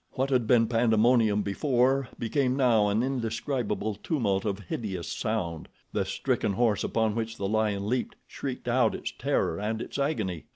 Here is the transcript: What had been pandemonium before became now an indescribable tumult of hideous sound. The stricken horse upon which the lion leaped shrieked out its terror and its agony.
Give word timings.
What 0.13 0.31
had 0.31 0.47
been 0.47 0.65
pandemonium 0.65 1.43
before 1.43 2.09
became 2.17 2.57
now 2.57 2.87
an 2.87 3.03
indescribable 3.03 3.93
tumult 3.93 4.45
of 4.45 4.57
hideous 4.61 5.07
sound. 5.07 5.69
The 5.93 6.05
stricken 6.05 6.53
horse 6.53 6.83
upon 6.83 7.13
which 7.13 7.37
the 7.37 7.47
lion 7.47 7.87
leaped 7.87 8.15
shrieked 8.25 8.67
out 8.67 8.95
its 8.95 9.13
terror 9.19 9.59
and 9.59 9.79
its 9.79 9.99
agony. 9.99 10.45